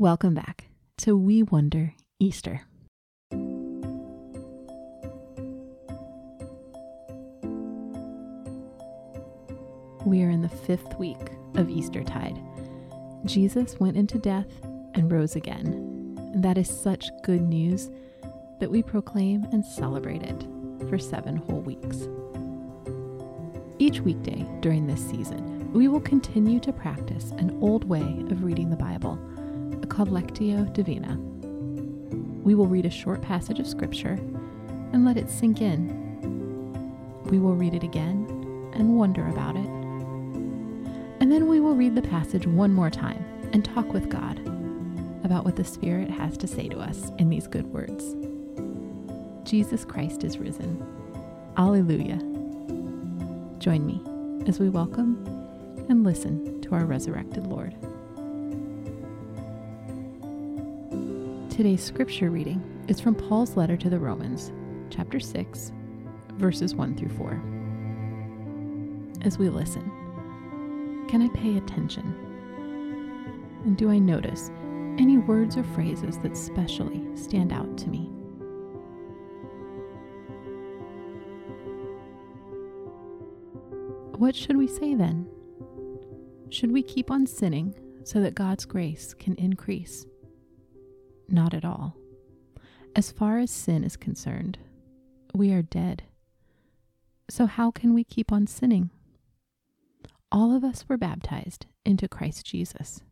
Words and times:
Welcome 0.00 0.32
back 0.32 0.68
to 0.98 1.16
We 1.16 1.42
Wonder 1.42 1.92
Easter. 2.20 2.60
We 10.06 10.22
are 10.22 10.30
in 10.30 10.42
the 10.42 10.48
fifth 10.48 10.96
week 11.00 11.18
of 11.56 11.68
Eastertide. 11.68 12.40
Jesus 13.24 13.80
went 13.80 13.96
into 13.96 14.18
death 14.18 14.46
and 14.94 15.10
rose 15.10 15.34
again. 15.34 15.66
And 16.32 16.44
that 16.44 16.58
is 16.58 16.70
such 16.70 17.10
good 17.24 17.42
news 17.42 17.90
that 18.60 18.70
we 18.70 18.84
proclaim 18.84 19.42
and 19.50 19.64
celebrate 19.64 20.22
it 20.22 20.46
for 20.88 21.00
seven 21.00 21.34
whole 21.34 21.62
weeks. 21.62 22.06
Each 23.80 24.00
weekday 24.00 24.46
during 24.60 24.86
this 24.86 25.04
season, 25.04 25.72
we 25.72 25.88
will 25.88 26.00
continue 26.00 26.60
to 26.60 26.72
practice 26.72 27.32
an 27.32 27.58
old 27.60 27.82
way 27.82 28.24
of 28.30 28.44
reading 28.44 28.70
the 28.70 28.76
Bible, 28.76 29.18
called 29.88 30.10
Lectio 30.10 30.72
Divina. 30.72 31.16
We 32.44 32.54
will 32.54 32.66
read 32.66 32.86
a 32.86 32.90
short 32.90 33.20
passage 33.22 33.58
of 33.58 33.66
Scripture 33.66 34.18
and 34.92 35.04
let 35.04 35.16
it 35.16 35.30
sink 35.30 35.60
in. 35.60 35.88
We 37.24 37.38
will 37.38 37.54
read 37.54 37.74
it 37.74 37.82
again 37.82 38.26
and 38.74 38.96
wonder 38.96 39.26
about 39.28 39.56
it. 39.56 39.68
And 41.20 41.32
then 41.32 41.46
we 41.48 41.60
will 41.60 41.74
read 41.74 41.94
the 41.94 42.02
passage 42.02 42.46
one 42.46 42.72
more 42.72 42.90
time 42.90 43.24
and 43.52 43.64
talk 43.64 43.92
with 43.92 44.08
God 44.08 44.38
about 45.24 45.44
what 45.44 45.56
the 45.56 45.64
Spirit 45.64 46.08
has 46.10 46.36
to 46.38 46.46
say 46.46 46.68
to 46.68 46.78
us 46.78 47.10
in 47.18 47.28
these 47.28 47.46
good 47.46 47.66
words. 47.66 48.14
Jesus 49.48 49.84
Christ 49.84 50.24
is 50.24 50.38
risen. 50.38 50.82
Alleluia. 51.56 52.18
Join 53.58 53.84
me 53.84 54.00
as 54.48 54.58
we 54.58 54.68
welcome 54.68 55.24
and 55.88 56.04
listen 56.04 56.60
to 56.62 56.74
our 56.74 56.84
resurrected 56.84 57.46
Lord. 57.46 57.74
Today's 61.58 61.82
scripture 61.82 62.30
reading 62.30 62.62
is 62.86 63.00
from 63.00 63.16
Paul's 63.16 63.56
letter 63.56 63.76
to 63.78 63.90
the 63.90 63.98
Romans, 63.98 64.52
chapter 64.90 65.18
6, 65.18 65.72
verses 66.34 66.76
1 66.76 66.96
through 66.96 67.08
4. 67.08 67.32
As 69.26 69.38
we 69.38 69.48
listen, 69.48 69.82
can 71.08 71.20
I 71.20 71.28
pay 71.36 71.56
attention? 71.56 72.14
And 73.64 73.76
do 73.76 73.90
I 73.90 73.98
notice 73.98 74.52
any 75.00 75.18
words 75.18 75.56
or 75.56 75.64
phrases 75.64 76.16
that 76.18 76.36
specially 76.36 77.04
stand 77.16 77.52
out 77.52 77.76
to 77.78 77.88
me? 77.88 78.08
What 84.16 84.36
should 84.36 84.56
we 84.56 84.68
say 84.68 84.94
then? 84.94 85.28
Should 86.50 86.70
we 86.70 86.84
keep 86.84 87.10
on 87.10 87.26
sinning 87.26 87.74
so 88.04 88.20
that 88.20 88.36
God's 88.36 88.64
grace 88.64 89.12
can 89.12 89.34
increase? 89.34 90.06
Not 91.28 91.54
at 91.54 91.64
all. 91.64 91.96
As 92.96 93.12
far 93.12 93.38
as 93.38 93.50
sin 93.50 93.84
is 93.84 93.96
concerned, 93.96 94.58
we 95.34 95.52
are 95.52 95.62
dead. 95.62 96.04
So, 97.30 97.46
how 97.46 97.70
can 97.70 97.92
we 97.92 98.02
keep 98.02 98.32
on 98.32 98.46
sinning? 98.46 98.90
All 100.32 100.54
of 100.54 100.64
us 100.64 100.86
were 100.88 100.96
baptized 100.96 101.66
into 101.84 102.08
Christ 102.08 102.46
Jesus. 102.46 103.02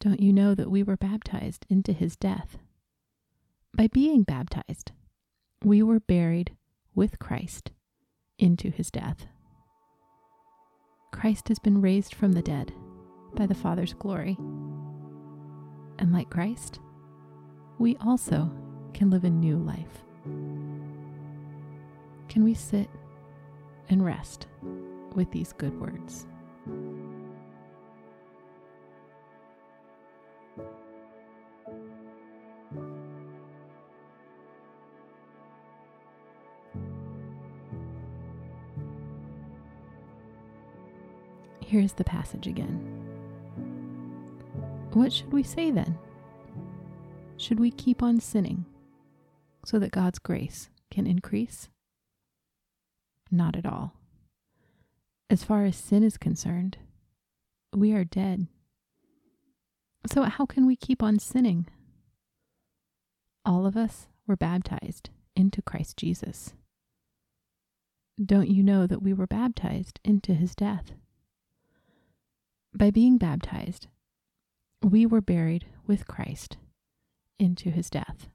Don't 0.00 0.20
you 0.20 0.32
know 0.32 0.54
that 0.54 0.70
we 0.70 0.82
were 0.82 0.96
baptized 0.96 1.66
into 1.68 1.92
his 1.92 2.16
death? 2.16 2.58
By 3.76 3.88
being 3.88 4.22
baptized, 4.22 4.92
we 5.62 5.82
were 5.82 6.00
buried 6.00 6.56
with 6.94 7.18
Christ 7.18 7.72
into 8.38 8.70
his 8.70 8.90
death. 8.90 9.26
Christ 11.12 11.48
has 11.48 11.58
been 11.58 11.82
raised 11.82 12.14
from 12.14 12.32
the 12.32 12.42
dead 12.42 12.72
by 13.34 13.46
the 13.46 13.54
Father's 13.54 13.92
glory. 13.92 14.38
And 16.00 16.12
like 16.12 16.30
Christ, 16.30 16.80
we 17.78 17.94
also 17.98 18.50
can 18.94 19.10
live 19.10 19.24
a 19.24 19.30
new 19.30 19.58
life. 19.58 20.02
Can 22.28 22.42
we 22.42 22.54
sit 22.54 22.88
and 23.90 24.02
rest 24.02 24.46
with 25.14 25.30
these 25.30 25.52
good 25.52 25.78
words? 25.78 26.26
Here's 41.60 41.92
the 41.92 42.04
passage 42.04 42.46
again. 42.46 43.09
What 44.92 45.12
should 45.12 45.32
we 45.32 45.44
say 45.44 45.70
then? 45.70 45.96
Should 47.36 47.60
we 47.60 47.70
keep 47.70 48.02
on 48.02 48.20
sinning 48.20 48.66
so 49.64 49.78
that 49.78 49.92
God's 49.92 50.18
grace 50.18 50.68
can 50.90 51.06
increase? 51.06 51.68
Not 53.30 53.54
at 53.54 53.64
all. 53.64 53.94
As 55.30 55.44
far 55.44 55.64
as 55.64 55.76
sin 55.76 56.02
is 56.02 56.18
concerned, 56.18 56.78
we 57.72 57.92
are 57.92 58.04
dead. 58.04 58.48
So, 60.06 60.24
how 60.24 60.44
can 60.44 60.66
we 60.66 60.74
keep 60.74 61.04
on 61.04 61.20
sinning? 61.20 61.68
All 63.44 63.66
of 63.66 63.76
us 63.76 64.08
were 64.26 64.36
baptized 64.36 65.10
into 65.36 65.62
Christ 65.62 65.96
Jesus. 65.96 66.54
Don't 68.22 68.50
you 68.50 68.64
know 68.64 68.88
that 68.88 69.02
we 69.02 69.12
were 69.12 69.28
baptized 69.28 70.00
into 70.04 70.34
his 70.34 70.54
death? 70.56 70.92
By 72.74 72.90
being 72.90 73.18
baptized, 73.18 73.86
we 74.82 75.04
were 75.04 75.20
buried 75.20 75.66
with 75.86 76.06
Christ 76.06 76.56
into 77.38 77.70
his 77.70 77.90
death. 77.90 78.28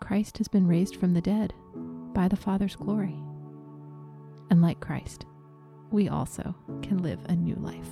Christ 0.00 0.38
has 0.38 0.46
been 0.48 0.68
raised 0.68 0.96
from 0.96 1.14
the 1.14 1.20
dead 1.20 1.52
by 2.14 2.28
the 2.28 2.36
Father's 2.36 2.76
glory. 2.76 3.18
And 4.50 4.62
like 4.62 4.80
Christ, 4.80 5.26
we 5.90 6.08
also 6.08 6.54
can 6.82 7.02
live 7.02 7.18
a 7.24 7.34
new 7.34 7.56
life. 7.56 7.88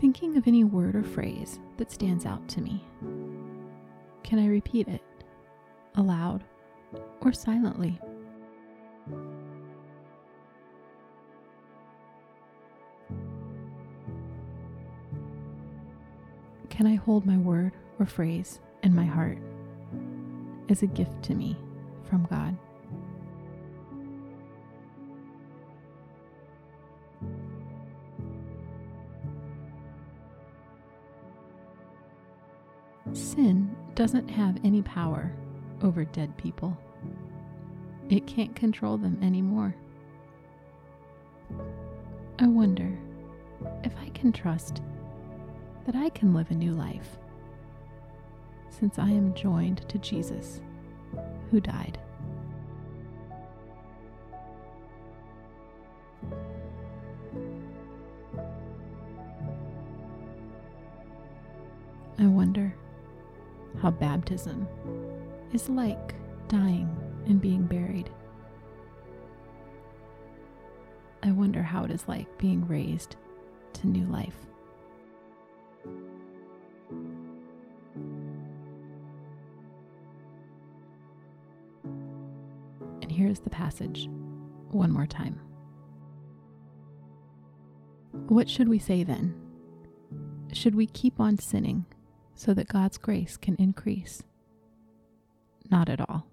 Thinking 0.00 0.36
of 0.36 0.48
any 0.48 0.64
word 0.64 0.96
or 0.96 1.04
phrase 1.04 1.60
that 1.76 1.92
stands 1.92 2.24
out 2.24 2.48
to 2.48 2.60
me, 2.60 2.82
can 4.24 4.38
I 4.38 4.46
repeat 4.46 4.88
it 4.88 5.02
aloud 5.94 6.42
or 7.20 7.32
silently? 7.32 8.00
Can 16.72 16.86
I 16.86 16.94
hold 16.94 17.26
my 17.26 17.36
word 17.36 17.72
or 17.98 18.06
phrase 18.06 18.58
in 18.82 18.94
my 18.94 19.04
heart 19.04 19.36
as 20.70 20.82
a 20.82 20.86
gift 20.86 21.22
to 21.24 21.34
me 21.34 21.54
from 22.08 22.26
God? 22.30 22.56
Sin 33.12 33.76
doesn't 33.94 34.30
have 34.30 34.56
any 34.64 34.80
power 34.80 35.30
over 35.82 36.06
dead 36.06 36.34
people. 36.38 36.74
It 38.08 38.26
can't 38.26 38.56
control 38.56 38.96
them 38.96 39.18
anymore. 39.22 39.76
I 42.38 42.46
wonder 42.46 42.98
if 43.84 43.92
I 44.00 44.08
can 44.14 44.32
trust 44.32 44.80
that 45.84 45.96
I 45.96 46.08
can 46.10 46.34
live 46.34 46.50
a 46.50 46.54
new 46.54 46.72
life 46.72 47.18
since 48.70 48.98
I 48.98 49.08
am 49.08 49.34
joined 49.34 49.88
to 49.88 49.98
Jesus 49.98 50.60
who 51.50 51.60
died. 51.60 51.98
I 62.18 62.26
wonder 62.26 62.74
how 63.80 63.90
baptism 63.90 64.68
is 65.52 65.68
like 65.68 66.14
dying 66.48 66.96
and 67.26 67.40
being 67.40 67.64
buried. 67.64 68.10
I 71.22 71.32
wonder 71.32 71.62
how 71.62 71.84
it 71.84 71.90
is 71.90 72.06
like 72.06 72.38
being 72.38 72.66
raised 72.66 73.16
to 73.74 73.86
new 73.86 74.04
life. 74.06 74.46
Here's 83.22 83.38
the 83.38 83.50
passage 83.50 84.08
one 84.72 84.90
more 84.90 85.06
time. 85.06 85.40
What 88.10 88.50
should 88.50 88.68
we 88.68 88.80
say 88.80 89.04
then? 89.04 89.40
Should 90.52 90.74
we 90.74 90.86
keep 90.86 91.20
on 91.20 91.38
sinning 91.38 91.86
so 92.34 92.52
that 92.52 92.66
God's 92.66 92.98
grace 92.98 93.36
can 93.36 93.54
increase? 93.56 94.24
Not 95.70 95.88
at 95.88 96.00
all. 96.00 96.26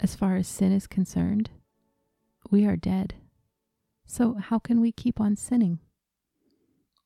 As 0.00 0.16
far 0.16 0.34
as 0.34 0.48
sin 0.48 0.72
is 0.72 0.88
concerned, 0.88 1.50
we 2.50 2.66
are 2.66 2.76
dead. 2.76 3.14
So, 4.06 4.34
how 4.34 4.58
can 4.58 4.80
we 4.80 4.90
keep 4.90 5.20
on 5.20 5.36
sinning? 5.36 5.78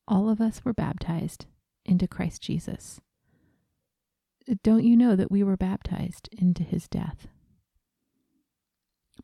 All 0.07 0.27
of 0.27 0.41
us 0.41 0.65
were 0.65 0.73
baptized 0.73 1.45
into 1.85 2.07
Christ 2.07 2.41
Jesus. 2.41 2.99
Don't 4.63 4.83
you 4.83 4.97
know 4.97 5.15
that 5.15 5.31
we 5.31 5.43
were 5.43 5.57
baptized 5.57 6.29
into 6.31 6.63
his 6.63 6.87
death? 6.87 7.27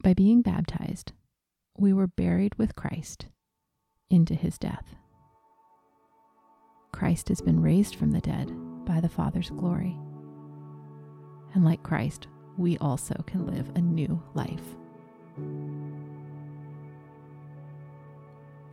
By 0.04 0.16
being 0.16 0.42
baptized, 0.42 1.12
we 1.78 1.94
were 1.94 2.08
buried 2.08 2.56
with 2.56 2.76
Christ 2.76 3.28
into 4.10 4.34
his 4.34 4.58
death. 4.58 4.96
Christ 6.92 7.30
has 7.30 7.40
been 7.40 7.62
raised 7.62 7.96
from 7.96 8.12
the 8.12 8.20
dead 8.22 8.52
by 8.86 9.00
the 9.00 9.10
Father's 9.10 9.52
glory. 9.52 9.96
And 11.54 11.64
like 11.64 11.84
Christ, 11.84 12.28
we 12.58 12.80
also 12.80 13.14
can 13.28 13.46
live 13.46 13.70
a 13.76 13.82
new 13.82 14.22
life. 14.34 14.76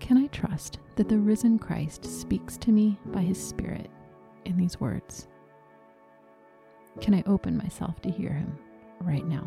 Can 0.01 0.17
I 0.17 0.29
trust 0.29 0.79
that 0.97 1.11
the 1.11 1.19
risen 1.19 1.59
Christ 1.59 2.05
speaks 2.07 2.57
to 2.59 2.73
me 2.73 2.99
by 3.07 3.21
his 3.21 3.43
Spirit 3.43 3.91
in 4.47 4.57
these 4.57 4.81
words? 4.81 5.29
Can 7.03 7.13
I 7.13 7.23
open 7.27 7.59
myself 7.59 8.01
to 8.03 8.11
hear 8.11 8.33
him 8.33 8.59
right 9.01 9.27
now? 9.27 9.47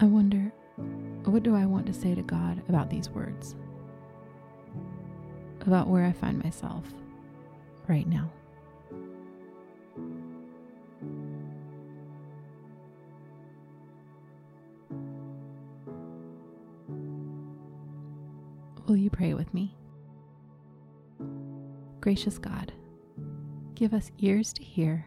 I 0.00 0.04
wonder, 0.04 0.52
what 1.24 1.42
do 1.42 1.56
I 1.56 1.66
want 1.66 1.86
to 1.86 1.92
say 1.92 2.14
to 2.14 2.22
God 2.22 2.62
about 2.68 2.88
these 2.88 3.10
words? 3.10 3.56
About 5.62 5.88
where 5.88 6.04
I 6.04 6.12
find 6.12 6.40
myself 6.40 6.84
right 7.88 8.06
now. 8.06 8.30
Will 18.86 18.96
you 18.96 19.10
pray 19.10 19.34
with 19.34 19.52
me? 19.52 19.76
Gracious 22.00 22.38
God, 22.38 22.72
give 23.74 23.92
us 23.92 24.12
ears 24.18 24.52
to 24.52 24.62
hear 24.62 25.06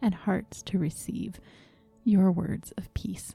and 0.00 0.14
hearts 0.14 0.62
to 0.62 0.78
receive 0.78 1.40
your 2.04 2.30
words 2.30 2.72
of 2.78 2.94
peace. 2.94 3.34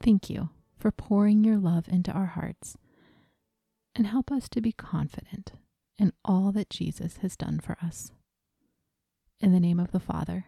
Thank 0.00 0.30
you 0.30 0.50
for 0.78 0.90
pouring 0.90 1.44
your 1.44 1.58
love 1.58 1.88
into 1.88 2.10
our 2.10 2.26
hearts 2.26 2.76
and 3.94 4.06
help 4.06 4.32
us 4.32 4.48
to 4.50 4.60
be 4.60 4.72
confident 4.72 5.52
in 5.98 6.12
all 6.24 6.50
that 6.52 6.70
Jesus 6.70 7.18
has 7.18 7.36
done 7.36 7.60
for 7.60 7.76
us. 7.82 8.10
In 9.40 9.52
the 9.52 9.60
name 9.60 9.78
of 9.78 9.92
the 9.92 10.00
Father, 10.00 10.46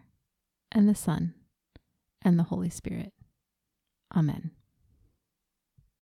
and 0.72 0.88
the 0.88 0.94
Son, 0.94 1.34
and 2.22 2.38
the 2.38 2.44
Holy 2.44 2.70
Spirit. 2.70 3.12
Amen. 4.14 4.52